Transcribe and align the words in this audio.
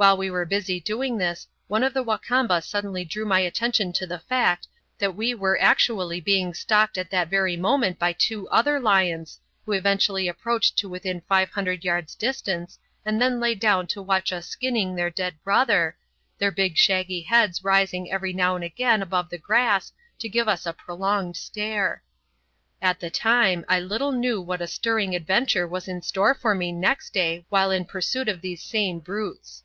While 0.00 0.16
we 0.16 0.30
were 0.30 0.44
busy 0.44 0.78
doing 0.78 1.18
this, 1.18 1.48
one 1.66 1.82
of 1.82 1.92
the 1.92 2.04
Wa 2.04 2.18
Kamba 2.18 2.62
suddenly 2.62 3.04
drew 3.04 3.24
my 3.26 3.40
attention 3.40 3.92
to 3.94 4.06
the 4.06 4.20
fact 4.20 4.68
that 4.98 5.16
we 5.16 5.34
were 5.34 5.60
actually 5.60 6.20
being 6.20 6.54
stalked 6.54 6.96
at 6.96 7.10
that 7.10 7.26
very 7.28 7.56
moment 7.56 7.98
by 7.98 8.12
two 8.12 8.48
other 8.48 8.78
lions, 8.78 9.40
who 9.66 9.72
eventually 9.72 10.28
approached 10.28 10.78
to 10.78 10.88
within 10.88 11.20
five 11.22 11.50
hundred 11.50 11.82
yards' 11.82 12.14
distance 12.14 12.78
and 13.04 13.20
then 13.20 13.40
lay 13.40 13.56
down 13.56 13.88
to 13.88 14.00
watch 14.00 14.32
us 14.32 14.46
skinning 14.46 14.94
their 14.94 15.10
dead 15.10 15.34
brother, 15.42 15.96
their 16.38 16.52
big 16.52 16.76
shaggy 16.76 17.22
heads 17.22 17.64
rising 17.64 18.08
every 18.08 18.32
now 18.32 18.54
and 18.54 18.62
again 18.62 19.02
above 19.02 19.30
the 19.30 19.36
grass 19.36 19.90
to 20.20 20.28
give 20.28 20.46
us 20.46 20.64
a 20.64 20.72
prolonged 20.72 21.34
stare. 21.36 22.04
At 22.80 23.00
the 23.00 23.10
time 23.10 23.64
I 23.68 23.80
little 23.80 24.12
knew 24.12 24.40
what 24.40 24.62
a 24.62 24.68
stirring 24.68 25.16
adventure 25.16 25.66
was 25.66 25.88
in 25.88 26.02
store 26.02 26.34
for 26.36 26.54
me 26.54 26.70
next 26.70 27.12
day 27.12 27.46
while 27.48 27.72
in 27.72 27.84
pursuit 27.84 28.28
of 28.28 28.42
these 28.42 28.62
same 28.62 29.00
brutes. 29.00 29.64